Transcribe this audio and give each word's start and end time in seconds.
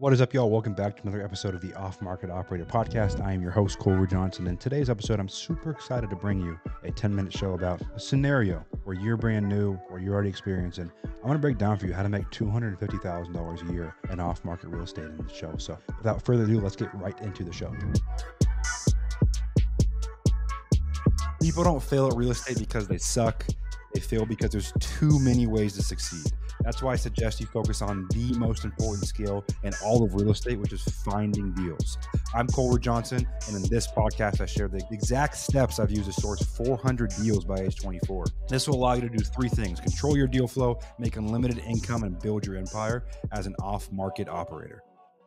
What 0.00 0.12
is 0.12 0.20
up, 0.20 0.32
y'all? 0.32 0.48
Welcome 0.48 0.74
back 0.74 0.94
to 0.94 1.02
another 1.02 1.24
episode 1.24 1.56
of 1.56 1.60
the 1.60 1.74
Off 1.74 2.00
Market 2.00 2.30
Operator 2.30 2.64
Podcast. 2.64 3.20
I 3.20 3.32
am 3.32 3.42
your 3.42 3.50
host, 3.50 3.80
Cole 3.80 3.94
Ruud 3.94 4.10
Johnson. 4.10 4.46
In 4.46 4.56
today's 4.56 4.88
episode, 4.88 5.18
I'm 5.18 5.28
super 5.28 5.72
excited 5.72 6.08
to 6.10 6.14
bring 6.14 6.38
you 6.38 6.56
a 6.84 6.92
10 6.92 7.12
minute 7.12 7.32
show 7.32 7.54
about 7.54 7.82
a 7.96 7.98
scenario 7.98 8.64
where 8.84 8.94
you're 8.94 9.16
brand 9.16 9.48
new 9.48 9.76
or 9.90 9.98
you're 9.98 10.14
already 10.14 10.28
experiencing. 10.28 10.88
I'm 11.02 11.22
going 11.22 11.32
to 11.32 11.40
break 11.40 11.58
down 11.58 11.78
for 11.78 11.86
you 11.86 11.94
how 11.94 12.04
to 12.04 12.08
make 12.08 12.30
$250,000 12.30 13.68
a 13.68 13.72
year 13.72 13.92
in 14.08 14.20
off 14.20 14.44
market 14.44 14.68
real 14.68 14.84
estate 14.84 15.06
in 15.06 15.16
the 15.16 15.34
show. 15.34 15.56
So, 15.56 15.76
without 15.96 16.24
further 16.24 16.44
ado, 16.44 16.60
let's 16.60 16.76
get 16.76 16.94
right 16.94 17.20
into 17.20 17.42
the 17.42 17.52
show. 17.52 17.74
People 21.42 21.64
don't 21.64 21.82
fail 21.82 22.06
at 22.06 22.14
real 22.14 22.30
estate 22.30 22.60
because 22.60 22.86
they 22.86 22.98
suck, 22.98 23.44
they 23.94 24.00
fail 24.00 24.24
because 24.24 24.50
there's 24.50 24.72
too 24.78 25.18
many 25.18 25.48
ways 25.48 25.74
to 25.74 25.82
succeed. 25.82 26.32
That's 26.68 26.82
why 26.82 26.92
I 26.92 26.96
suggest 26.96 27.40
you 27.40 27.46
focus 27.46 27.80
on 27.80 28.06
the 28.10 28.36
most 28.36 28.66
important 28.66 29.08
skill 29.08 29.42
in 29.62 29.72
all 29.82 30.04
of 30.04 30.12
real 30.12 30.32
estate, 30.32 30.58
which 30.58 30.74
is 30.74 30.82
finding 31.02 31.50
deals. 31.54 31.96
I'm 32.34 32.46
Cole 32.46 32.70
Ruud 32.70 32.82
Johnson, 32.82 33.26
and 33.46 33.56
in 33.56 33.62
this 33.70 33.86
podcast, 33.86 34.42
I 34.42 34.44
share 34.44 34.68
the 34.68 34.86
exact 34.90 35.38
steps 35.38 35.80
I've 35.80 35.90
used 35.90 36.12
to 36.12 36.20
source 36.20 36.44
400 36.44 37.14
deals 37.22 37.46
by 37.46 37.60
age 37.60 37.76
24. 37.76 38.26
This 38.50 38.68
will 38.68 38.74
allow 38.74 38.92
you 38.92 39.00
to 39.00 39.08
do 39.08 39.24
three 39.24 39.48
things 39.48 39.80
control 39.80 40.14
your 40.14 40.26
deal 40.26 40.46
flow, 40.46 40.78
make 40.98 41.16
unlimited 41.16 41.60
income, 41.60 42.02
and 42.02 42.20
build 42.20 42.44
your 42.44 42.56
empire 42.56 43.06
as 43.32 43.46
an 43.46 43.54
off 43.62 43.90
market 43.90 44.28
operator. 44.28 44.82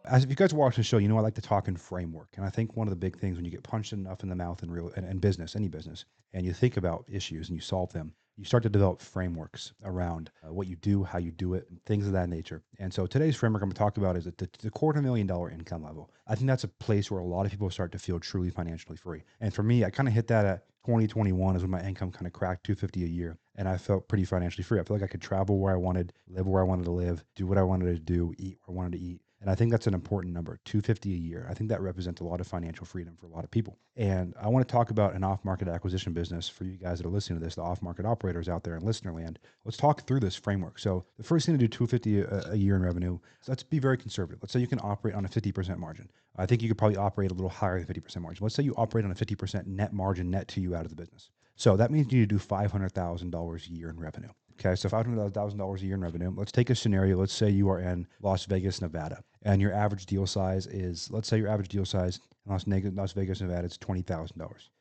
As 0.05 0.23
if 0.23 0.29
you 0.29 0.35
guys 0.35 0.53
watch 0.53 0.75
the 0.75 0.83
show, 0.83 0.99
you 0.99 1.07
know 1.07 1.17
I 1.17 1.21
like 1.21 1.33
to 1.33 1.41
talk 1.41 1.67
in 1.67 1.75
framework, 1.75 2.27
and 2.37 2.45
I 2.45 2.51
think 2.51 2.77
one 2.77 2.85
of 2.85 2.91
the 2.91 2.97
big 2.97 3.17
things 3.17 3.37
when 3.37 3.45
you 3.45 3.51
get 3.51 3.63
punched 3.63 3.93
enough 3.93 4.21
in 4.21 4.29
the 4.29 4.35
mouth 4.35 4.61
in 4.61 4.69
real 4.69 4.89
in 4.89 5.17
business, 5.17 5.55
any 5.55 5.69
business, 5.69 6.05
and 6.35 6.45
you 6.45 6.53
think 6.53 6.77
about 6.77 7.03
issues 7.11 7.49
and 7.49 7.57
you 7.57 7.61
solve 7.61 7.91
them, 7.93 8.13
you 8.41 8.45
start 8.45 8.63
to 8.63 8.69
develop 8.69 8.99
frameworks 8.99 9.73
around 9.83 10.31
uh, 10.43 10.51
what 10.51 10.65
you 10.65 10.75
do, 10.77 11.03
how 11.03 11.19
you 11.19 11.29
do 11.29 11.53
it, 11.53 11.67
things 11.85 12.07
of 12.07 12.13
that 12.13 12.27
nature. 12.27 12.63
And 12.79 12.91
so 12.91 13.05
today's 13.05 13.35
framework 13.35 13.61
I'm 13.61 13.69
going 13.69 13.75
to 13.75 13.79
talk 13.79 13.97
about 13.97 14.17
is 14.17 14.25
the, 14.25 14.49
the 14.63 14.71
quarter 14.71 14.99
million 14.99 15.27
dollar 15.27 15.51
income 15.51 15.83
level. 15.83 16.09
I 16.27 16.33
think 16.33 16.47
that's 16.47 16.63
a 16.63 16.67
place 16.67 17.11
where 17.11 17.21
a 17.21 17.25
lot 17.25 17.45
of 17.45 17.51
people 17.51 17.69
start 17.69 17.91
to 17.91 17.99
feel 17.99 18.19
truly 18.19 18.49
financially 18.49 18.97
free. 18.97 19.21
And 19.41 19.53
for 19.53 19.61
me, 19.61 19.85
I 19.85 19.91
kind 19.91 20.09
of 20.09 20.15
hit 20.15 20.25
that 20.29 20.47
at 20.47 20.65
2021 20.87 21.55
is 21.55 21.61
when 21.61 21.69
my 21.69 21.83
income 21.83 22.11
kind 22.11 22.25
of 22.25 22.33
cracked 22.33 22.65
250 22.65 23.03
a 23.03 23.07
year 23.07 23.37
and 23.57 23.69
I 23.69 23.77
felt 23.77 24.07
pretty 24.07 24.25
financially 24.25 24.63
free. 24.63 24.79
I 24.79 24.83
felt 24.83 25.01
like 25.01 25.07
I 25.07 25.11
could 25.11 25.21
travel 25.21 25.59
where 25.59 25.73
I 25.73 25.77
wanted, 25.77 26.11
live 26.27 26.47
where 26.47 26.63
I 26.63 26.65
wanted 26.65 26.85
to 26.85 26.91
live, 26.91 27.23
do 27.35 27.45
what 27.45 27.59
I 27.59 27.63
wanted 27.63 27.93
to 27.93 27.99
do, 27.99 28.33
eat 28.39 28.57
where 28.65 28.73
I 28.73 28.77
wanted 28.77 28.97
to 28.97 29.03
eat. 29.03 29.21
And 29.41 29.49
I 29.49 29.55
think 29.55 29.71
that's 29.71 29.87
an 29.87 29.95
important 29.95 30.35
number, 30.35 30.59
250 30.65 31.13
a 31.13 31.17
year. 31.17 31.47
I 31.49 31.55
think 31.55 31.67
that 31.71 31.81
represents 31.81 32.21
a 32.21 32.23
lot 32.23 32.39
of 32.39 32.45
financial 32.45 32.85
freedom 32.85 33.15
for 33.19 33.25
a 33.25 33.29
lot 33.29 33.43
of 33.43 33.49
people. 33.49 33.79
And 33.97 34.35
I 34.39 34.47
want 34.47 34.67
to 34.67 34.71
talk 34.71 34.91
about 34.91 35.15
an 35.15 35.23
off-market 35.23 35.67
acquisition 35.67 36.13
business 36.13 36.47
for 36.47 36.63
you 36.63 36.77
guys 36.77 36.99
that 36.99 37.07
are 37.07 37.09
listening 37.09 37.39
to 37.39 37.43
this, 37.43 37.55
the 37.55 37.63
off-market 37.63 38.05
operators 38.05 38.47
out 38.47 38.63
there 38.63 38.75
in 38.75 38.85
listener 38.85 39.11
land. 39.11 39.39
Let's 39.65 39.77
talk 39.77 40.05
through 40.05 40.19
this 40.19 40.35
framework. 40.35 40.77
So 40.77 41.05
the 41.17 41.23
first 41.23 41.47
thing 41.47 41.55
to 41.55 41.59
do 41.59 41.67
250 41.67 42.51
a, 42.51 42.55
year 42.55 42.75
in 42.75 42.83
revenue. 42.83 43.17
So 43.41 43.51
let's 43.51 43.63
be 43.63 43.79
very 43.79 43.97
conservative. 43.97 44.43
Let's 44.43 44.53
say 44.53 44.59
you 44.59 44.67
can 44.67 44.79
operate 44.83 45.15
on 45.15 45.25
a 45.25 45.29
50% 45.29 45.77
margin. 45.77 46.11
I 46.37 46.45
think 46.45 46.61
you 46.61 46.67
could 46.67 46.77
probably 46.77 46.97
operate 46.97 47.31
a 47.31 47.33
little 47.33 47.49
higher 47.49 47.83
than 47.83 47.87
50% 47.87 48.17
margin. 48.17 48.43
Let's 48.43 48.53
say 48.53 48.63
you 48.63 48.75
operate 48.77 49.05
on 49.05 49.11
a 49.11 49.15
50% 49.15 49.65
net 49.65 49.91
margin 49.91 50.29
net 50.29 50.47
to 50.49 50.61
you 50.61 50.75
out 50.75 50.85
of 50.85 50.91
the 50.91 50.95
business. 50.95 51.31
So 51.55 51.75
that 51.77 51.89
means 51.89 52.11
you 52.11 52.19
need 52.19 52.29
to 52.29 52.35
do 52.35 52.43
$500,000 52.43 53.69
a 53.69 53.73
year 53.73 53.89
in 53.89 53.99
revenue. 53.99 54.29
Okay, 54.63 54.75
so 54.75 54.87
$500,000 54.89 55.81
a 55.81 55.85
year 55.85 55.95
in 55.95 56.01
revenue. 56.01 56.31
Let's 56.35 56.51
take 56.51 56.69
a 56.69 56.75
scenario. 56.75 57.17
Let's 57.17 57.33
say 57.33 57.49
you 57.49 57.67
are 57.69 57.79
in 57.79 58.05
Las 58.21 58.45
Vegas, 58.45 58.79
Nevada, 58.79 59.23
and 59.41 59.59
your 59.59 59.73
average 59.73 60.05
deal 60.05 60.27
size 60.27 60.67
is, 60.67 61.09
let's 61.09 61.27
say 61.27 61.39
your 61.39 61.47
average 61.47 61.69
deal 61.69 61.83
size 61.83 62.19
in 62.45 62.51
Las, 62.51 62.65
Las 62.67 63.13
Vegas, 63.13 63.41
Nevada 63.41 63.65
is 63.65 63.77
$20,000. 63.79 64.37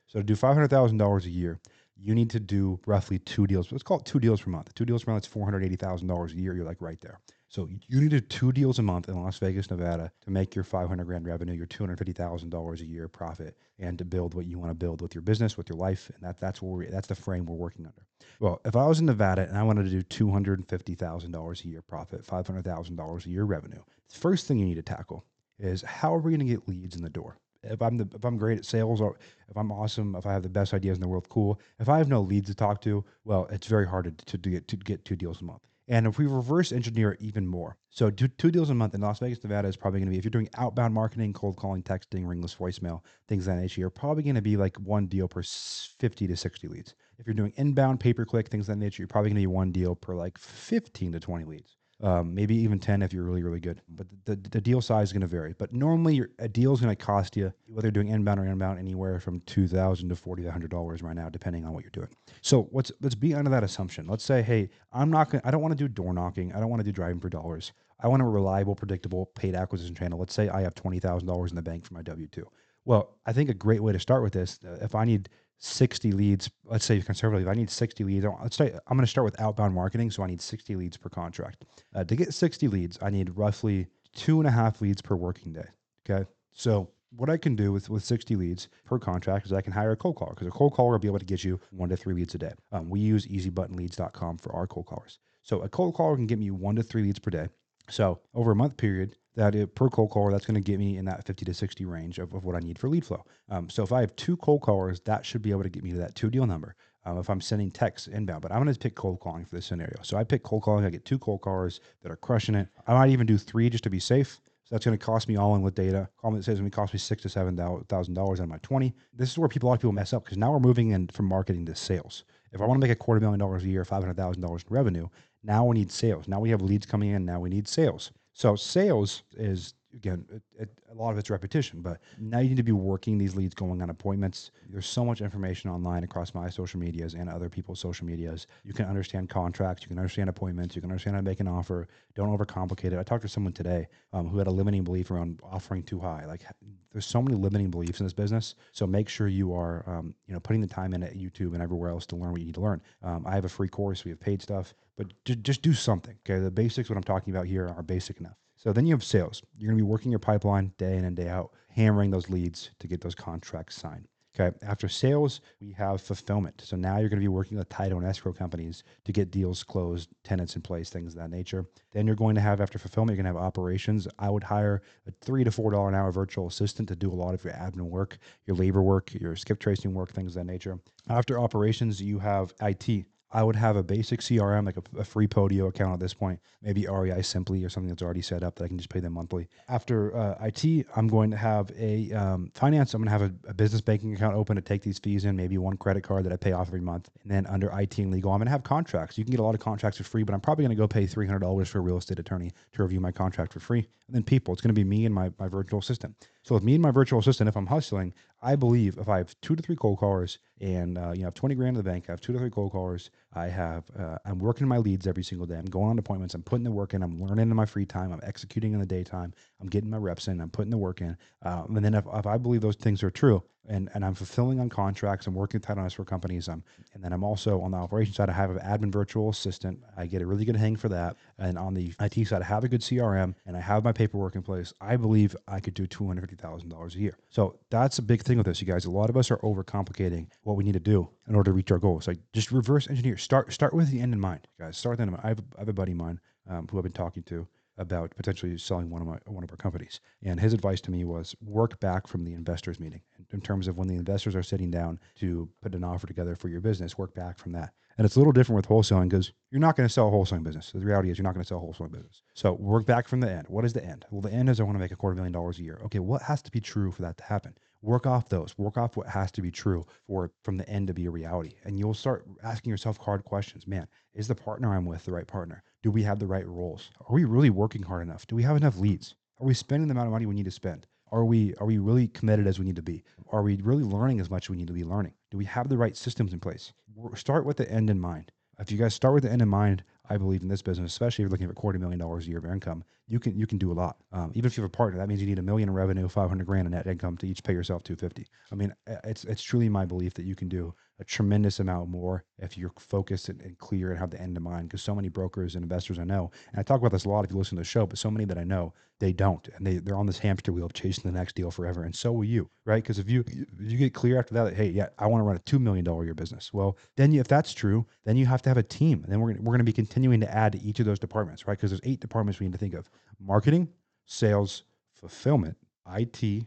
So 0.06 0.18
to 0.18 0.22
do 0.22 0.36
$500,000 0.36 1.24
a 1.24 1.30
year, 1.30 1.60
you 1.96 2.14
need 2.14 2.28
to 2.28 2.40
do 2.40 2.78
roughly 2.84 3.20
two 3.20 3.46
deals. 3.46 3.72
Let's 3.72 3.82
call 3.82 4.00
it 4.00 4.04
two 4.04 4.20
deals 4.20 4.42
per 4.42 4.50
month. 4.50 4.74
Two 4.74 4.84
deals 4.84 5.04
per 5.04 5.12
month 5.12 5.24
is 5.26 5.32
$480,000 5.32 6.32
a 6.32 6.36
year. 6.36 6.54
You're 6.54 6.66
like 6.66 6.82
right 6.82 7.00
there. 7.00 7.18
So 7.50 7.68
you 7.88 8.00
need 8.00 8.12
to 8.12 8.20
two 8.20 8.52
deals 8.52 8.78
a 8.78 8.82
month 8.82 9.08
in 9.08 9.20
Las 9.20 9.38
Vegas, 9.38 9.68
Nevada 9.68 10.12
to 10.20 10.30
make 10.30 10.54
your 10.54 10.62
500 10.62 11.04
grand 11.04 11.26
revenue, 11.26 11.52
your 11.52 11.66
$250,000 11.66 12.80
a 12.80 12.84
year 12.84 13.08
profit, 13.08 13.56
and 13.80 13.98
to 13.98 14.04
build 14.04 14.34
what 14.34 14.46
you 14.46 14.56
want 14.56 14.70
to 14.70 14.74
build 14.74 15.02
with 15.02 15.16
your 15.16 15.22
business, 15.22 15.56
with 15.56 15.68
your 15.68 15.76
life. 15.76 16.12
And 16.14 16.22
that, 16.22 16.38
that's 16.38 16.62
what 16.62 16.78
we 16.78 16.86
that's 16.86 17.08
the 17.08 17.16
frame 17.16 17.46
we're 17.46 17.56
working 17.56 17.86
under. 17.86 18.06
Well, 18.38 18.60
if 18.64 18.76
I 18.76 18.86
was 18.86 19.00
in 19.00 19.06
Nevada 19.06 19.48
and 19.48 19.58
I 19.58 19.64
wanted 19.64 19.90
to 19.90 20.00
do 20.00 20.30
$250,000 20.30 21.64
a 21.64 21.68
year 21.68 21.82
profit, 21.82 22.24
$500,000 22.24 23.26
a 23.26 23.28
year 23.28 23.42
revenue, 23.42 23.82
the 24.08 24.16
first 24.16 24.46
thing 24.46 24.60
you 24.60 24.66
need 24.66 24.76
to 24.76 24.82
tackle 24.82 25.24
is 25.58 25.82
how 25.82 26.14
are 26.14 26.20
we 26.20 26.30
going 26.30 26.46
to 26.46 26.54
get 26.54 26.68
leads 26.68 26.94
in 26.94 27.02
the 27.02 27.10
door? 27.10 27.36
If 27.64 27.82
I'm 27.82 27.96
the, 27.96 28.08
if 28.14 28.24
I'm 28.24 28.38
great 28.38 28.58
at 28.58 28.64
sales 28.64 29.00
or 29.00 29.18
if 29.48 29.56
I'm 29.56 29.72
awesome, 29.72 30.14
if 30.14 30.24
I 30.24 30.32
have 30.32 30.44
the 30.44 30.48
best 30.48 30.72
ideas 30.72 30.98
in 30.98 31.02
the 31.02 31.08
world, 31.08 31.28
cool. 31.28 31.60
If 31.80 31.88
I 31.88 31.98
have 31.98 32.08
no 32.08 32.20
leads 32.20 32.48
to 32.48 32.54
talk 32.54 32.80
to, 32.82 33.04
well, 33.24 33.48
it's 33.50 33.66
very 33.66 33.88
hard 33.88 34.16
to, 34.16 34.38
to 34.38 34.50
get 34.50 34.68
to 34.68 34.76
get 34.76 35.04
two 35.04 35.16
deals 35.16 35.40
a 35.40 35.44
month. 35.44 35.62
And 35.90 36.06
if 36.06 36.18
we 36.18 36.26
reverse 36.26 36.70
engineer 36.70 37.10
it 37.10 37.20
even 37.20 37.48
more, 37.48 37.76
so 37.90 38.10
two, 38.10 38.28
two 38.28 38.52
deals 38.52 38.70
a 38.70 38.74
month 38.74 38.94
in 38.94 39.00
Las 39.00 39.18
Vegas, 39.18 39.42
Nevada 39.42 39.66
is 39.66 39.76
probably 39.76 39.98
going 39.98 40.06
to 40.06 40.12
be, 40.12 40.18
if 40.18 40.24
you're 40.24 40.30
doing 40.30 40.48
outbound 40.56 40.94
marketing, 40.94 41.32
cold 41.32 41.56
calling, 41.56 41.82
texting, 41.82 42.28
ringless 42.28 42.54
voicemail, 42.54 43.00
things 43.26 43.48
of 43.48 43.54
that 43.56 43.60
nature, 43.60 43.80
you're 43.80 43.90
probably 43.90 44.22
going 44.22 44.36
to 44.36 44.40
be 44.40 44.56
like 44.56 44.76
one 44.76 45.08
deal 45.08 45.26
per 45.26 45.42
50 45.42 46.28
to 46.28 46.36
60 46.36 46.68
leads. 46.68 46.94
If 47.18 47.26
you're 47.26 47.34
doing 47.34 47.52
inbound, 47.56 47.98
pay 47.98 48.14
per 48.14 48.24
click, 48.24 48.48
things 48.48 48.68
of 48.68 48.78
that 48.78 48.84
nature, 48.84 49.02
you're 49.02 49.08
probably 49.08 49.30
going 49.30 49.42
to 49.42 49.42
be 49.42 49.46
one 49.48 49.72
deal 49.72 49.96
per 49.96 50.14
like 50.14 50.38
15 50.38 51.10
to 51.10 51.18
20 51.18 51.44
leads 51.44 51.76
um, 52.02 52.34
maybe 52.34 52.54
even 52.56 52.78
10 52.78 53.02
if 53.02 53.12
you're 53.12 53.24
really, 53.24 53.42
really 53.42 53.60
good. 53.60 53.82
But 53.88 54.06
the, 54.24 54.36
the, 54.36 54.60
deal 54.60 54.80
size 54.80 55.08
is 55.08 55.12
going 55.12 55.20
to 55.20 55.26
vary. 55.26 55.54
But 55.58 55.72
normally, 55.72 56.14
your, 56.14 56.30
a 56.38 56.48
deal 56.48 56.72
is 56.72 56.80
going 56.80 56.94
to 56.94 57.04
cost 57.04 57.36
you, 57.36 57.52
whether 57.66 57.88
you're 57.88 57.92
doing 57.92 58.08
inbound 58.08 58.40
or 58.40 58.46
inbound, 58.46 58.78
anywhere 58.78 59.20
from 59.20 59.40
2000 59.40 60.08
to 60.08 60.14
$4,100 60.14 61.02
right 61.02 61.16
now, 61.16 61.28
depending 61.28 61.64
on 61.64 61.72
what 61.74 61.82
you're 61.84 61.90
doing. 61.90 62.08
So 62.40 62.68
let's, 62.72 62.90
let's 63.02 63.14
be 63.14 63.34
under 63.34 63.50
that 63.50 63.64
assumption. 63.64 64.06
Let's 64.06 64.24
say, 64.24 64.40
hey, 64.42 64.70
I'm 64.92 65.10
not 65.10 65.30
to, 65.30 65.42
I 65.44 65.50
don't 65.50 65.60
want 65.60 65.72
to 65.72 65.78
do 65.78 65.88
door 65.88 66.14
knocking. 66.14 66.54
I 66.54 66.60
don't 66.60 66.70
want 66.70 66.80
to 66.80 66.84
do 66.84 66.92
driving 66.92 67.20
for 67.20 67.28
dollars. 67.28 67.72
I 68.02 68.08
want 68.08 68.22
a 68.22 68.24
reliable, 68.24 68.74
predictable 68.74 69.26
paid 69.34 69.54
acquisition 69.54 69.94
channel. 69.94 70.18
Let's 70.18 70.34
say 70.34 70.48
I 70.48 70.62
have 70.62 70.74
$20,000 70.74 71.50
in 71.50 71.56
the 71.56 71.62
bank 71.62 71.84
for 71.84 71.92
my 71.92 72.02
W 72.02 72.26
2. 72.26 72.46
Well, 72.86 73.18
I 73.26 73.34
think 73.34 73.50
a 73.50 73.54
great 73.54 73.82
way 73.82 73.92
to 73.92 74.00
start 74.00 74.22
with 74.22 74.32
this, 74.32 74.58
uh, 74.66 74.78
if 74.80 74.94
I 74.94 75.04
need 75.04 75.28
60 75.60 76.12
leads, 76.12 76.50
let's 76.64 76.86
say 76.86 77.00
conservatively, 77.02 77.50
I 77.50 77.54
need 77.54 77.70
60 77.70 78.02
leads, 78.02 78.24
let's 78.42 78.56
say 78.56 78.72
I'm 78.86 78.96
going 78.96 79.04
to 79.04 79.10
start 79.10 79.26
with 79.26 79.38
outbound 79.40 79.74
marketing. 79.74 80.10
So 80.10 80.22
I 80.22 80.26
need 80.26 80.40
60 80.40 80.74
leads 80.74 80.96
per 80.96 81.10
contract. 81.10 81.64
Uh, 81.94 82.02
to 82.02 82.16
get 82.16 82.32
60 82.32 82.66
leads, 82.68 82.98
I 83.02 83.10
need 83.10 83.36
roughly 83.36 83.86
two 84.14 84.40
and 84.40 84.48
a 84.48 84.50
half 84.50 84.80
leads 84.80 85.02
per 85.02 85.14
working 85.16 85.52
day. 85.52 85.66
Okay. 86.08 86.26
So 86.54 86.90
what 87.14 87.28
I 87.28 87.36
can 87.36 87.56
do 87.56 87.72
with, 87.72 87.90
with 87.90 88.02
60 88.02 88.36
leads 88.36 88.68
per 88.86 88.98
contract 88.98 89.46
is 89.46 89.52
I 89.52 89.60
can 89.60 89.72
hire 89.72 89.92
a 89.92 89.96
cold 89.96 90.16
caller 90.16 90.32
because 90.32 90.46
a 90.46 90.50
cold 90.50 90.72
caller 90.72 90.92
will 90.92 90.98
be 90.98 91.08
able 91.08 91.18
to 91.18 91.26
get 91.26 91.44
you 91.44 91.60
one 91.70 91.90
to 91.90 91.96
three 91.96 92.14
leads 92.14 92.34
a 92.34 92.38
day. 92.38 92.52
Um, 92.72 92.88
we 92.88 93.00
use 93.00 93.26
easybuttonleads.com 93.26 94.38
for 94.38 94.54
our 94.54 94.66
cold 94.66 94.86
callers. 94.86 95.18
So 95.42 95.60
a 95.60 95.68
cold 95.68 95.94
caller 95.94 96.16
can 96.16 96.26
get 96.26 96.38
me 96.38 96.50
one 96.50 96.76
to 96.76 96.82
three 96.82 97.02
leads 97.02 97.18
per 97.18 97.30
day. 97.30 97.48
So 97.90 98.20
over 98.34 98.52
a 98.52 98.56
month 98.56 98.76
period, 98.76 99.16
that 99.36 99.54
it, 99.54 99.74
per 99.74 99.88
cold 99.88 100.10
caller, 100.10 100.32
that's 100.32 100.46
going 100.46 100.54
to 100.54 100.60
get 100.60 100.78
me 100.78 100.96
in 100.96 101.04
that 101.06 101.24
50 101.24 101.44
to 101.44 101.54
60 101.54 101.84
range 101.84 102.18
of, 102.18 102.32
of 102.34 102.44
what 102.44 102.56
I 102.56 102.60
need 102.60 102.78
for 102.78 102.88
lead 102.88 103.06
flow. 103.06 103.24
Um, 103.48 103.70
so 103.70 103.82
if 103.82 103.92
I 103.92 104.00
have 104.00 104.14
two 104.16 104.36
cold 104.36 104.62
callers, 104.62 105.00
that 105.00 105.24
should 105.24 105.42
be 105.42 105.50
able 105.50 105.62
to 105.62 105.68
get 105.68 105.84
me 105.84 105.92
to 105.92 105.98
that 105.98 106.14
two 106.14 106.30
deal 106.30 106.46
number. 106.46 106.74
Um, 107.06 107.16
if 107.16 107.30
I'm 107.30 107.40
sending 107.40 107.70
texts 107.70 108.08
inbound, 108.08 108.42
but 108.42 108.52
I'm 108.52 108.62
going 108.62 108.72
to 108.72 108.78
pick 108.78 108.94
cold 108.94 109.20
calling 109.20 109.46
for 109.46 109.56
this 109.56 109.64
scenario. 109.64 109.96
So 110.02 110.18
I 110.18 110.24
pick 110.24 110.42
cold 110.42 110.62
calling. 110.62 110.84
I 110.84 110.90
get 110.90 111.06
two 111.06 111.18
cold 111.18 111.40
callers 111.40 111.80
that 112.02 112.12
are 112.12 112.16
crushing 112.16 112.54
it. 112.54 112.68
I 112.86 112.92
might 112.92 113.08
even 113.08 113.26
do 113.26 113.38
three 113.38 113.70
just 113.70 113.84
to 113.84 113.90
be 113.90 113.98
safe. 113.98 114.38
So 114.70 114.74
that's 114.74 114.84
going 114.84 114.96
to 114.96 115.04
cost 115.04 115.26
me 115.26 115.36
all 115.36 115.56
in 115.56 115.62
with 115.62 115.74
data. 115.74 116.10
Call 116.18 116.36
it 116.36 116.44
says 116.44 116.48
it's 116.48 116.60
going 116.60 116.70
to 116.70 116.76
cost 116.76 116.92
me 116.92 116.98
six 116.98 117.22
to 117.22 117.30
seven 117.30 117.56
thousand 117.88 118.14
dollars 118.14 118.38
on 118.38 118.48
my 118.50 118.58
twenty. 118.58 118.94
This 119.14 119.30
is 119.30 119.38
where 119.38 119.48
people 119.48 119.68
a 119.68 119.70
lot 119.70 119.74
of 119.76 119.80
people 119.80 119.92
mess 119.92 120.12
up 120.12 120.24
because 120.24 120.36
now 120.36 120.52
we're 120.52 120.60
moving 120.60 120.90
in 120.90 121.08
from 121.08 121.26
marketing 121.26 121.64
to 121.66 121.74
sales. 121.74 122.24
If 122.52 122.60
I 122.60 122.66
want 122.66 122.80
to 122.80 122.86
make 122.86 122.92
a 122.92 123.00
quarter 123.00 123.20
million 123.20 123.40
dollars 123.40 123.64
a 123.64 123.68
year, 123.68 123.84
five 123.84 124.02
hundred 124.02 124.16
thousand 124.16 124.42
dollars 124.42 124.62
in 124.68 124.72
revenue, 124.72 125.08
now 125.42 125.64
we 125.64 125.74
need 125.74 125.90
sales. 125.90 126.28
Now 126.28 126.38
we 126.38 126.50
have 126.50 126.60
leads 126.60 126.86
coming 126.86 127.10
in. 127.10 127.24
Now 127.24 127.40
we 127.40 127.48
need 127.48 127.66
sales. 127.66 128.12
So 128.40 128.56
sales 128.56 129.22
is 129.36 129.74
again, 129.92 130.24
it, 130.58 130.70
a 130.90 130.94
lot 130.94 131.10
of 131.10 131.18
it's 131.18 131.28
repetition, 131.28 131.82
but 131.82 132.00
now 132.18 132.38
you 132.38 132.48
need 132.48 132.56
to 132.56 132.62
be 132.62 132.72
working 132.72 133.18
these 133.18 133.34
leads, 133.34 133.54
going 133.54 133.82
on 133.82 133.90
appointments. 133.90 134.50
There's 134.70 134.86
so 134.86 135.04
much 135.04 135.20
information 135.20 135.68
online 135.68 136.04
across 136.04 136.32
my 136.32 136.48
social 136.48 136.80
medias 136.80 137.12
and 137.12 137.28
other 137.28 137.50
people's 137.50 137.80
social 137.80 138.06
medias. 138.06 138.46
You 138.64 138.72
can 138.72 138.86
understand 138.86 139.28
contracts, 139.28 139.82
you 139.82 139.88
can 139.88 139.98
understand 139.98 140.30
appointments, 140.30 140.74
you 140.74 140.80
can 140.80 140.90
understand 140.90 141.16
how 141.16 141.20
to 141.20 141.24
make 141.26 141.40
an 141.40 141.48
offer. 141.48 141.86
Don't 142.14 142.34
overcomplicate 142.34 142.94
it. 142.94 142.98
I 142.98 143.02
talked 143.02 143.22
to 143.22 143.28
someone 143.28 143.52
today 143.52 143.88
um, 144.14 144.26
who 144.26 144.38
had 144.38 144.46
a 144.46 144.50
limiting 144.50 144.84
belief 144.84 145.10
around 145.10 145.40
offering 145.42 145.82
too 145.82 146.00
high. 146.00 146.24
Like, 146.24 146.44
there's 146.92 147.06
so 147.06 147.22
many 147.22 147.36
limiting 147.36 147.70
beliefs 147.70 148.00
in 148.00 148.06
this 148.06 148.12
business. 148.12 148.54
So 148.72 148.86
make 148.86 149.08
sure 149.08 149.28
you 149.28 149.54
are, 149.54 149.84
um, 149.86 150.14
you 150.26 150.34
know, 150.34 150.40
putting 150.40 150.60
the 150.60 150.66
time 150.66 150.92
in 150.92 151.02
at 151.02 151.14
YouTube 151.14 151.54
and 151.54 151.62
everywhere 151.62 151.90
else 151.90 152.06
to 152.06 152.16
learn 152.16 152.32
what 152.32 152.40
you 152.40 152.46
need 152.46 152.54
to 152.54 152.60
learn. 152.60 152.82
Um, 153.02 153.24
I 153.26 153.34
have 153.34 153.44
a 153.44 153.48
free 153.48 153.68
course. 153.68 154.04
We 154.04 154.10
have 154.10 154.20
paid 154.20 154.42
stuff, 154.42 154.74
but 154.96 155.12
just 155.24 155.62
do 155.62 155.72
something. 155.72 156.16
Okay, 156.24 156.42
the 156.42 156.50
basics. 156.50 156.88
What 156.88 156.96
I'm 156.96 157.04
talking 157.04 157.32
about 157.32 157.46
here 157.46 157.68
are 157.68 157.82
basic 157.82 158.18
enough. 158.20 158.36
So 158.56 158.72
then 158.72 158.86
you 158.86 158.94
have 158.94 159.04
sales. 159.04 159.42
You're 159.56 159.68
going 159.68 159.78
to 159.78 159.84
be 159.84 159.88
working 159.88 160.10
your 160.10 160.18
pipeline 160.18 160.72
day 160.76 160.96
in 160.96 161.04
and 161.04 161.16
day 161.16 161.28
out, 161.28 161.52
hammering 161.68 162.10
those 162.10 162.28
leads 162.28 162.70
to 162.80 162.86
get 162.86 163.00
those 163.00 163.14
contracts 163.14 163.76
signed. 163.76 164.06
Okay. 164.38 164.56
After 164.62 164.88
sales, 164.88 165.40
we 165.60 165.72
have 165.72 166.00
fulfillment. 166.00 166.62
So 166.64 166.76
now 166.76 166.98
you're 166.98 167.08
going 167.08 167.18
to 167.18 167.24
be 167.24 167.28
working 167.28 167.58
with 167.58 167.68
title 167.68 167.98
and 167.98 168.06
escrow 168.06 168.32
companies 168.32 168.84
to 169.04 169.12
get 169.12 169.30
deals 169.30 169.64
closed, 169.64 170.10
tenants 170.22 170.54
in 170.54 170.62
place, 170.62 170.88
things 170.88 171.14
of 171.14 171.18
that 171.20 171.30
nature. 171.30 171.66
Then 171.92 172.06
you're 172.06 172.14
going 172.14 172.36
to 172.36 172.40
have 172.40 172.60
after 172.60 172.78
fulfillment, 172.78 173.16
you're 173.16 173.24
going 173.24 173.34
to 173.34 173.38
have 173.38 173.44
operations. 173.46 174.06
I 174.18 174.30
would 174.30 174.44
hire 174.44 174.82
a 175.08 175.12
three 175.20 175.42
to 175.42 175.50
four 175.50 175.72
dollar 175.72 175.88
an 175.88 175.96
hour 175.96 176.12
virtual 176.12 176.46
assistant 176.46 176.88
to 176.90 176.96
do 176.96 177.10
a 177.10 177.14
lot 177.14 177.34
of 177.34 177.42
your 177.42 177.54
admin 177.54 177.88
work, 177.88 178.18
your 178.46 178.56
labor 178.56 178.82
work, 178.82 179.12
your 179.12 179.34
skip 179.34 179.58
tracing 179.58 179.94
work, 179.94 180.12
things 180.12 180.36
of 180.36 180.46
that 180.46 180.52
nature. 180.52 180.78
After 181.08 181.38
operations, 181.38 182.00
you 182.00 182.20
have 182.20 182.54
IT 182.60 183.06
I 183.32 183.44
would 183.44 183.56
have 183.56 183.76
a 183.76 183.82
basic 183.82 184.20
CRM, 184.20 184.66
like 184.66 184.76
a, 184.76 184.82
a, 184.98 185.04
free 185.04 185.28
Podio 185.28 185.68
account 185.68 185.94
at 185.94 186.00
this 186.00 186.12
point, 186.12 186.40
maybe 186.62 186.86
REI 186.88 187.22
Simply 187.22 187.64
or 187.64 187.68
something 187.68 187.88
that's 187.88 188.02
already 188.02 188.22
set 188.22 188.42
up 188.42 188.56
that 188.56 188.64
I 188.64 188.68
can 188.68 188.76
just 188.76 188.88
pay 188.88 188.98
them 188.98 189.12
monthly. 189.12 189.48
After 189.68 190.16
uh, 190.16 190.46
IT, 190.46 190.86
I'm 190.96 191.06
going 191.06 191.30
to 191.30 191.36
have 191.36 191.70
a 191.78 192.12
um, 192.12 192.50
finance. 192.54 192.92
I'm 192.92 193.02
going 193.02 193.06
to 193.06 193.12
have 193.12 193.22
a, 193.22 193.50
a, 193.50 193.54
business 193.54 193.80
banking 193.80 194.14
account 194.14 194.34
open 194.34 194.56
to 194.56 194.62
take 194.62 194.82
these 194.82 194.98
fees 194.98 195.26
in, 195.26 195.36
maybe 195.36 195.58
one 195.58 195.76
credit 195.76 196.02
card 196.02 196.24
that 196.24 196.32
I 196.32 196.36
pay 196.36 196.52
off 196.52 196.68
every 196.68 196.80
month. 196.80 197.08
And 197.22 197.30
then 197.30 197.46
under 197.46 197.70
IT 197.78 197.98
and 197.98 198.10
legal, 198.10 198.32
I'm 198.32 198.38
going 198.38 198.46
to 198.46 198.52
have 198.52 198.64
contracts. 198.64 199.16
You 199.16 199.24
can 199.24 199.30
get 199.30 199.40
a 199.40 199.44
lot 199.44 199.54
of 199.54 199.60
contracts 199.60 199.98
for 199.98 200.04
free, 200.04 200.24
but 200.24 200.34
I'm 200.34 200.40
probably 200.40 200.64
going 200.64 200.76
to 200.76 200.80
go 200.80 200.88
pay 200.88 201.04
$300 201.04 201.66
for 201.68 201.78
a 201.78 201.82
real 201.82 201.98
estate 201.98 202.18
attorney 202.18 202.50
to 202.72 202.82
review 202.82 203.00
my 203.00 203.12
contract 203.12 203.52
for 203.52 203.60
free. 203.60 203.86
And 204.08 204.16
then 204.16 204.24
people, 204.24 204.52
it's 204.52 204.60
going 204.60 204.74
to 204.74 204.78
be 204.78 204.84
me 204.84 205.06
and 205.06 205.14
my, 205.14 205.30
my 205.38 205.46
virtual 205.46 205.78
assistant. 205.78 206.16
So 206.42 206.54
with 206.54 206.64
me 206.64 206.74
and 206.74 206.82
my 206.82 206.90
virtual 206.90 207.20
assistant, 207.20 207.48
if 207.48 207.56
I'm 207.56 207.66
hustling, 207.66 208.12
I 208.42 208.56
believe 208.56 208.98
if 208.98 209.08
I 209.08 209.18
have 209.18 209.40
two 209.40 209.54
to 209.54 209.62
three 209.62 209.76
cold 209.76 209.98
callers 209.98 210.38
and 210.60 210.98
uh, 210.98 211.12
you 211.12 211.20
know, 211.20 211.26
have 211.26 211.34
20 211.34 211.54
grand 211.54 211.76
in 211.76 211.82
the 211.82 211.90
bank, 211.90 212.04
I 212.08 212.12
have 212.12 212.20
two 212.20 212.32
to 212.32 212.38
three 212.38 212.50
cold 212.50 212.72
callers. 212.72 213.10
I 213.32 213.46
have, 213.46 213.84
uh, 213.98 214.18
I'm 214.24 214.38
working 214.38 214.68
my 214.68 214.78
leads 214.78 215.06
every 215.06 215.22
single 215.22 215.46
day. 215.46 215.56
I'm 215.56 215.64
going 215.64 215.90
on 215.90 215.98
appointments. 215.98 216.34
I'm 216.34 216.42
putting 216.42 216.64
the 216.64 216.70
work 216.70 216.92
in. 216.92 217.02
I'm 217.02 217.18
learning 217.18 217.50
in 217.50 217.56
my 217.56 217.66
free 217.66 217.86
time. 217.86 218.12
I'm 218.12 218.20
executing 218.22 218.74
in 218.74 218.80
the 218.80 218.86
daytime. 218.86 219.32
I'm 219.60 219.68
getting 219.68 219.88
my 219.88 219.96
reps 219.96 220.28
in. 220.28 220.40
I'm 220.40 220.50
putting 220.50 220.70
the 220.70 220.78
work 220.78 221.00
in. 221.00 221.16
Uh, 221.42 221.64
and 221.68 221.84
then 221.84 221.94
if, 221.94 222.04
if 222.12 222.26
I 222.26 222.36
believe 222.36 222.60
those 222.60 222.76
things 222.76 223.02
are 223.02 223.10
true, 223.10 223.42
and, 223.70 223.88
and 223.94 224.04
I'm 224.04 224.14
fulfilling 224.14 224.58
on 224.58 224.68
contracts. 224.68 225.26
I'm 225.26 225.34
working 225.34 225.60
tight 225.60 225.78
on 225.78 225.88
for 225.90 226.04
companies. 226.04 226.48
Um, 226.48 226.62
and 226.92 227.02
then 227.02 227.12
I'm 227.12 227.22
also 227.22 227.60
on 227.60 227.70
the 227.70 227.76
operations 227.78 228.16
side. 228.16 228.28
I 228.28 228.32
have 228.32 228.50
an 228.50 228.58
admin 228.58 228.92
virtual 228.92 229.30
assistant. 229.30 229.80
I 229.96 230.06
get 230.06 230.22
a 230.22 230.26
really 230.26 230.44
good 230.44 230.56
hang 230.56 230.76
for 230.76 230.88
that. 230.88 231.16
And 231.38 231.56
on 231.56 231.72
the 231.72 231.94
IT 232.00 232.26
side, 232.26 232.42
I 232.42 232.44
have 232.44 232.64
a 232.64 232.68
good 232.68 232.80
CRM 232.80 233.34
and 233.46 233.56
I 233.56 233.60
have 233.60 233.84
my 233.84 233.92
paperwork 233.92 234.34
in 234.34 234.42
place. 234.42 234.74
I 234.80 234.96
believe 234.96 235.36
I 235.46 235.60
could 235.60 235.74
do 235.74 235.86
two 235.86 236.06
hundred 236.06 236.22
fifty 236.22 236.36
thousand 236.36 236.68
dollars 236.68 236.96
a 236.96 236.98
year. 236.98 237.16
So 237.30 237.58
that's 237.70 237.98
a 237.98 238.02
big 238.02 238.22
thing 238.22 238.36
with 238.36 238.46
this, 238.46 238.60
you 238.60 238.66
guys. 238.66 238.84
A 238.84 238.90
lot 238.90 239.08
of 239.08 239.16
us 239.16 239.30
are 239.30 239.38
overcomplicating 239.38 240.26
what 240.42 240.56
we 240.56 240.64
need 240.64 240.74
to 240.74 240.80
do 240.80 241.08
in 241.28 241.34
order 241.34 241.50
to 241.50 241.54
reach 241.54 241.70
our 241.70 241.78
goals. 241.78 242.08
Like 242.08 242.18
just 242.32 242.50
reverse 242.50 242.88
engineer. 242.90 243.16
Start 243.16 243.52
start 243.52 243.72
with 243.72 243.90
the 243.90 244.00
end 244.00 244.12
in 244.12 244.20
mind, 244.20 244.48
guys. 244.58 244.76
Start 244.76 244.94
with 244.94 244.98
the 244.98 245.02
end 245.02 245.10
in 245.10 245.12
mind. 245.12 245.24
I 245.24 245.28
have, 245.28 245.42
have 245.58 245.68
a 245.68 245.72
buddy 245.72 245.92
of 245.92 245.98
mine 245.98 246.20
um, 246.48 246.66
who 246.70 246.78
I've 246.78 246.82
been 246.82 246.92
talking 246.92 247.22
to 247.24 247.46
about 247.78 248.14
potentially 248.14 248.56
selling 248.58 248.90
one 248.90 249.00
of 249.00 249.08
my 249.08 249.18
one 249.26 249.44
of 249.44 249.50
our 249.50 249.56
companies. 249.56 250.00
And 250.22 250.38
his 250.38 250.52
advice 250.52 250.80
to 250.82 250.90
me 250.90 251.04
was 251.04 251.34
work 251.40 251.80
back 251.80 252.06
from 252.06 252.24
the 252.24 252.34
investors 252.34 252.78
meeting 252.78 253.00
in 253.32 253.40
terms 253.40 253.68
of 253.68 253.76
when 253.76 253.88
the 253.88 253.94
investors 253.94 254.34
are 254.34 254.42
sitting 254.42 254.70
down 254.70 254.98
to 255.16 255.48
put 255.62 255.74
an 255.74 255.84
offer 255.84 256.06
together 256.06 256.34
for 256.34 256.48
your 256.48 256.60
business, 256.60 256.98
work 256.98 257.14
back 257.14 257.38
from 257.38 257.52
that. 257.52 257.72
And 257.98 258.06
it's 258.06 258.16
a 258.16 258.18
little 258.18 258.32
different 258.32 258.56
with 258.56 258.68
wholesaling 258.68 259.10
because 259.10 259.32
you're 259.50 259.60
not 259.60 259.76
going 259.76 259.86
to 259.86 259.92
sell 259.92 260.08
a 260.08 260.10
wholesaling 260.10 260.42
business. 260.42 260.72
The 260.72 260.80
reality 260.80 261.10
is 261.10 261.18
you're 261.18 261.24
not 261.24 261.34
going 261.34 261.44
to 261.44 261.48
sell 261.48 261.58
a 261.58 261.60
wholesaling 261.60 261.92
business. 261.92 262.22
So 262.34 262.54
work 262.54 262.86
back 262.86 263.06
from 263.06 263.20
the 263.20 263.30
end. 263.30 263.46
What 263.48 263.64
is 263.64 263.74
the 263.74 263.84
end? 263.84 264.06
Well, 264.10 264.22
the 264.22 264.32
end 264.32 264.48
is 264.48 264.58
I 264.58 264.62
want 264.62 264.76
to 264.76 264.80
make 264.80 264.92
a 264.92 264.96
quarter 264.96 265.14
million 265.16 265.32
dollars 265.32 265.58
a 265.58 265.62
year. 265.62 265.80
Okay, 265.84 265.98
what 265.98 266.22
has 266.22 266.40
to 266.42 266.50
be 266.50 266.60
true 266.60 266.90
for 266.92 267.02
that 267.02 267.18
to 267.18 267.24
happen? 267.24 267.54
Work 267.82 268.06
off 268.06 268.28
those. 268.28 268.56
Work 268.56 268.78
off 268.78 268.96
what 268.96 269.06
has 269.06 269.30
to 269.32 269.42
be 269.42 269.50
true 269.50 269.84
for 270.06 270.30
from 270.42 270.56
the 270.56 270.68
end 270.68 270.86
to 270.86 270.94
be 270.94 271.06
a 271.06 271.10
reality. 271.10 271.56
And 271.64 271.78
you'll 271.78 271.94
start 271.94 272.26
asking 272.42 272.70
yourself 272.70 272.96
hard 272.96 273.24
questions. 273.24 273.66
Man, 273.66 273.86
is 274.14 274.28
the 274.28 274.34
partner 274.34 274.74
I'm 274.74 274.86
with 274.86 275.04
the 275.04 275.12
right 275.12 275.26
partner? 275.26 275.62
Do 275.82 275.90
we 275.90 276.02
have 276.02 276.18
the 276.18 276.26
right 276.26 276.46
roles? 276.46 276.90
Are 277.06 277.14
we 277.14 277.24
really 277.24 277.50
working 277.50 277.82
hard 277.82 278.02
enough? 278.02 278.26
Do 278.26 278.36
we 278.36 278.42
have 278.42 278.56
enough 278.56 278.78
leads? 278.78 279.14
Are 279.40 279.46
we 279.46 279.54
spending 279.54 279.88
the 279.88 279.92
amount 279.92 280.08
of 280.08 280.12
money 280.12 280.26
we 280.26 280.34
need 280.34 280.44
to 280.44 280.50
spend? 280.50 280.86
Are 281.12 281.24
we 281.24 281.54
are 281.56 281.66
we 281.66 281.78
really 281.78 282.08
committed 282.08 282.46
as 282.46 282.58
we 282.58 282.64
need 282.64 282.76
to 282.76 282.82
be? 282.82 283.02
Are 283.32 283.42
we 283.42 283.56
really 283.56 283.84
learning 283.84 284.20
as 284.20 284.30
much 284.30 284.46
as 284.46 284.50
we 284.50 284.56
need 284.56 284.68
to 284.68 284.72
be 284.72 284.84
learning? 284.84 285.14
Do 285.30 285.38
we 285.38 285.44
have 285.46 285.68
the 285.68 285.78
right 285.78 285.96
systems 285.96 286.32
in 286.32 286.40
place? 286.40 286.72
Start 287.14 287.44
with 287.44 287.56
the 287.56 287.70
end 287.70 287.90
in 287.90 288.00
mind. 288.00 288.32
If 288.58 288.70
you 288.70 288.76
guys 288.76 288.94
start 288.94 289.14
with 289.14 289.22
the 289.24 289.30
end 289.30 289.40
in 289.40 289.48
mind, 289.48 289.82
I 290.10 290.18
believe 290.18 290.42
in 290.42 290.48
this 290.48 290.60
business, 290.60 290.92
especially 290.92 291.22
if 291.22 291.26
you're 291.26 291.30
looking 291.30 291.46
at 291.46 291.52
a 291.52 291.54
quarter 291.54 291.78
million 291.78 291.98
dollars 291.98 292.26
a 292.26 292.28
year 292.28 292.38
of 292.38 292.44
income, 292.44 292.84
you 293.06 293.18
can 293.18 293.34
you 293.34 293.46
can 293.46 293.58
do 293.58 293.72
a 293.72 293.74
lot. 293.74 293.96
Um, 294.12 294.32
even 294.34 294.46
if 294.46 294.56
you 294.56 294.62
have 294.62 294.70
a 294.70 294.76
partner, 294.76 294.98
that 294.98 295.08
means 295.08 295.20
you 295.20 295.26
need 295.26 295.38
a 295.38 295.42
million 295.42 295.68
in 295.68 295.74
revenue, 295.74 296.08
five 296.08 296.28
hundred 296.28 296.46
grand 296.46 296.66
in 296.66 296.72
net 296.72 296.86
income 296.86 297.16
to 297.18 297.28
each 297.28 297.42
pay 297.42 297.54
yourself 297.54 297.82
two 297.82 297.96
fifty. 297.96 298.26
I 298.52 298.54
mean, 298.54 298.74
it's 299.04 299.24
it's 299.24 299.42
truly 299.42 299.68
my 299.68 299.84
belief 299.86 300.14
that 300.14 300.24
you 300.24 300.34
can 300.34 300.48
do 300.48 300.74
a 301.00 301.04
tremendous 301.04 301.60
amount 301.60 301.88
more 301.88 302.24
if 302.38 302.58
you're 302.58 302.72
focused 302.78 303.30
and, 303.30 303.40
and 303.40 303.58
clear 303.58 303.90
and 303.90 303.98
have 303.98 304.10
the 304.10 304.20
end 304.20 304.36
in 304.36 304.42
mind. 304.42 304.68
Because 304.68 304.82
so 304.82 304.94
many 304.94 305.08
brokers 305.08 305.54
and 305.54 305.62
investors 305.62 305.98
I 305.98 306.04
know, 306.04 306.30
and 306.52 306.60
I 306.60 306.62
talk 306.62 306.78
about 306.78 306.92
this 306.92 307.06
a 307.06 307.08
lot 307.08 307.24
if 307.24 307.30
you 307.30 307.38
listen 307.38 307.56
to 307.56 307.62
the 307.62 307.64
show, 307.64 307.86
but 307.86 307.98
so 307.98 308.10
many 308.10 308.26
that 308.26 308.38
I 308.38 308.44
know 308.44 308.74
they 309.00 309.12
don't, 309.12 309.48
and 309.56 309.66
they 309.66 309.78
they're 309.78 309.96
on 309.96 310.06
this 310.06 310.18
hamster 310.18 310.52
wheel 310.52 310.66
of 310.66 310.74
chasing 310.74 311.10
the 311.10 311.18
next 311.18 311.34
deal 311.34 311.50
forever. 311.50 311.84
And 311.84 311.94
so 311.94 312.12
will 312.12 312.24
you, 312.24 312.50
right? 312.66 312.82
Because 312.82 312.98
if 312.98 313.08
you 313.08 313.24
you 313.58 313.78
get 313.78 313.94
clear 313.94 314.18
after 314.18 314.34
that, 314.34 314.54
hey, 314.54 314.68
yeah, 314.68 314.88
I 314.98 315.06
want 315.06 315.22
to 315.22 315.24
run 315.24 315.36
a 315.36 315.40
two 315.40 315.58
million 315.58 315.84
dollar 315.84 316.04
year 316.04 316.14
business. 316.14 316.52
Well, 316.52 316.76
then 316.96 317.10
you, 317.10 317.20
if 317.20 317.28
that's 317.28 317.54
true, 317.54 317.86
then 318.04 318.16
you 318.16 318.26
have 318.26 318.42
to 318.42 318.50
have 318.50 318.58
a 318.58 318.62
team, 318.62 319.02
and 319.02 319.10
then 319.10 319.20
we're 319.20 319.32
we're 319.34 319.52
going 319.52 319.58
to 319.58 319.64
be 319.64 319.72
continuing 319.72 320.20
to 320.20 320.32
add 320.32 320.52
to 320.52 320.60
each 320.60 320.80
of 320.80 320.86
those 320.86 320.98
departments, 320.98 321.48
right? 321.48 321.56
Because 321.56 321.70
there's 321.70 321.80
eight 321.84 322.00
departments 322.00 322.40
we 322.40 322.46
need 322.46 322.52
to 322.52 322.58
think 322.58 322.74
of: 322.74 322.90
marketing, 323.18 323.68
sales, 324.04 324.64
fulfillment, 324.92 325.56
IT, 325.90 326.44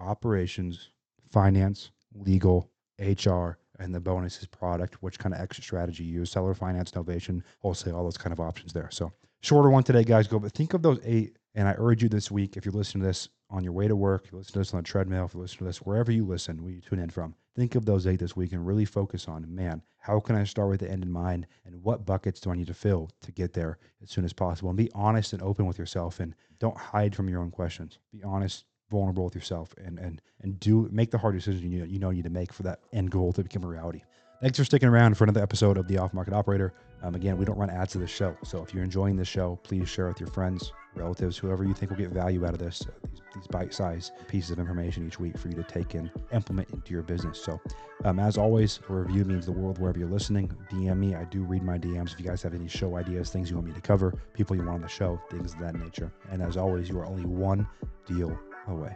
operations, 0.00 0.90
finance, 1.30 1.92
legal, 2.14 2.68
HR, 2.98 3.58
and 3.82 3.94
the 3.94 4.00
bonuses 4.00 4.46
product, 4.46 5.02
which 5.02 5.18
kind 5.18 5.34
of 5.34 5.40
exit 5.40 5.64
strategy 5.64 6.04
you 6.04 6.20
use, 6.20 6.30
seller 6.30 6.54
finance, 6.54 6.92
novation, 6.92 7.42
wholesale, 7.60 7.96
all 7.96 8.04
those 8.04 8.16
kind 8.16 8.32
of 8.32 8.40
options 8.40 8.72
there. 8.72 8.88
So 8.90 9.12
shorter 9.40 9.70
one 9.70 9.82
today, 9.82 10.04
guys. 10.04 10.28
Go, 10.28 10.38
but 10.38 10.52
think 10.52 10.74
of 10.74 10.82
those 10.82 11.00
eight. 11.04 11.36
And 11.54 11.68
I 11.68 11.74
urge 11.76 12.02
you 12.02 12.08
this 12.08 12.30
week, 12.30 12.56
if 12.56 12.64
you're 12.64 12.72
listening 12.72 13.02
to 13.02 13.08
this 13.08 13.28
on 13.50 13.62
your 13.62 13.74
way 13.74 13.86
to 13.86 13.94
work, 13.94 14.28
you 14.32 14.38
listen 14.38 14.54
to 14.54 14.60
this 14.60 14.72
on 14.72 14.78
the 14.78 14.84
treadmill, 14.84 15.26
if 15.26 15.34
you 15.34 15.40
listen 15.40 15.58
to 15.58 15.64
this 15.64 15.82
wherever 15.82 16.10
you 16.10 16.24
listen, 16.24 16.62
where 16.62 16.72
you 16.72 16.80
tune 16.80 16.98
in 16.98 17.10
from, 17.10 17.34
think 17.54 17.74
of 17.74 17.84
those 17.84 18.06
eight 18.06 18.20
this 18.20 18.34
week 18.34 18.52
and 18.52 18.66
really 18.66 18.86
focus 18.86 19.28
on, 19.28 19.54
man, 19.54 19.82
how 19.98 20.18
can 20.18 20.34
I 20.34 20.44
start 20.44 20.70
with 20.70 20.80
the 20.80 20.90
end 20.90 21.02
in 21.02 21.10
mind 21.10 21.46
and 21.66 21.82
what 21.82 22.06
buckets 22.06 22.40
do 22.40 22.50
I 22.50 22.54
need 22.54 22.68
to 22.68 22.74
fill 22.74 23.10
to 23.20 23.32
get 23.32 23.52
there 23.52 23.78
as 24.02 24.10
soon 24.10 24.24
as 24.24 24.32
possible? 24.32 24.70
And 24.70 24.78
be 24.78 24.90
honest 24.94 25.34
and 25.34 25.42
open 25.42 25.66
with 25.66 25.78
yourself 25.78 26.20
and 26.20 26.34
don't 26.58 26.78
hide 26.78 27.14
from 27.14 27.28
your 27.28 27.42
own 27.42 27.50
questions. 27.50 27.98
Be 28.12 28.22
honest, 28.22 28.64
vulnerable 28.92 29.24
with 29.24 29.34
yourself 29.34 29.74
and 29.84 29.98
and 29.98 30.22
and 30.42 30.60
do 30.60 30.88
make 30.92 31.10
the 31.10 31.18
hard 31.18 31.34
decisions 31.34 31.64
you 31.64 31.84
you 31.84 31.98
know 31.98 32.10
you 32.10 32.16
need 32.16 32.24
to 32.24 32.30
make 32.30 32.52
for 32.52 32.62
that 32.62 32.78
end 32.92 33.10
goal 33.10 33.32
to 33.32 33.42
become 33.42 33.64
a 33.64 33.68
reality. 33.68 34.02
Thanks 34.42 34.58
for 34.58 34.64
sticking 34.64 34.88
around 34.88 35.16
for 35.16 35.22
another 35.22 35.40
episode 35.40 35.76
of 35.76 35.86
the 35.86 35.98
Off 35.98 36.12
Market 36.12 36.34
Operator. 36.34 36.74
Um, 37.04 37.14
again, 37.14 37.36
we 37.38 37.44
don't 37.44 37.56
run 37.56 37.70
ads 37.70 37.92
to 37.92 37.98
this 37.98 38.10
show, 38.10 38.36
so 38.42 38.60
if 38.60 38.74
you're 38.74 38.82
enjoying 38.82 39.14
this 39.14 39.28
show, 39.28 39.56
please 39.62 39.88
share 39.88 40.08
with 40.08 40.18
your 40.18 40.30
friends, 40.30 40.72
relatives, 40.96 41.38
whoever 41.38 41.62
you 41.62 41.74
think 41.74 41.90
will 41.90 41.96
get 41.96 42.10
value 42.10 42.44
out 42.44 42.52
of 42.52 42.58
this. 42.58 42.82
Uh, 42.82 42.90
these, 43.08 43.20
these 43.36 43.46
bite-sized 43.46 44.10
pieces 44.26 44.50
of 44.50 44.58
information 44.58 45.06
each 45.06 45.20
week 45.20 45.38
for 45.38 45.46
you 45.46 45.54
to 45.54 45.62
take 45.62 45.94
and 45.94 46.10
implement 46.32 46.70
into 46.70 46.92
your 46.92 47.02
business. 47.02 47.40
So, 47.40 47.60
um, 48.04 48.18
as 48.18 48.36
always, 48.36 48.80
a 48.88 48.92
review 48.92 49.24
means 49.24 49.46
the 49.46 49.52
world 49.52 49.78
wherever 49.78 50.00
you're 50.00 50.08
listening. 50.08 50.50
DM 50.72 50.98
me. 50.98 51.14
I 51.14 51.22
do 51.22 51.44
read 51.44 51.62
my 51.62 51.78
DMs. 51.78 52.12
If 52.12 52.18
you 52.18 52.26
guys 52.26 52.42
have 52.42 52.52
any 52.52 52.66
show 52.66 52.96
ideas, 52.96 53.30
things 53.30 53.48
you 53.48 53.54
want 53.54 53.68
me 53.68 53.74
to 53.74 53.80
cover, 53.80 54.12
people 54.34 54.56
you 54.56 54.62
want 54.62 54.74
on 54.74 54.82
the 54.82 54.88
show, 54.88 55.20
things 55.30 55.54
of 55.54 55.60
that 55.60 55.76
nature. 55.76 56.10
And 56.32 56.42
as 56.42 56.56
always, 56.56 56.88
you 56.88 56.98
are 56.98 57.06
only 57.06 57.24
one 57.24 57.64
deal 58.06 58.36
away. 58.68 58.94